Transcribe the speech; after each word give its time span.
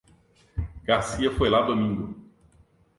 Garcia 0.83 1.29
foi 1.31 1.47
lá 1.47 1.61
domingo. 1.61 2.15